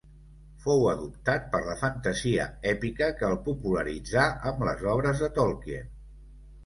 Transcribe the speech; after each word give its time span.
Fou 0.61 0.85
adoptat 0.93 1.43
per 1.51 1.59
la 1.67 1.75
fantasia 1.81 2.47
èpica 2.71 3.09
que 3.21 3.29
el 3.29 3.37
popularitzà 3.51 4.25
amb 4.53 4.65
les 4.71 4.83
obres 4.97 5.23
de 5.27 5.31
Tolkien. 5.37 5.93